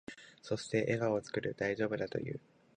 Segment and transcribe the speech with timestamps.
[0.41, 1.53] そして、笑顔を作る。
[1.55, 2.39] 大丈夫だと言う。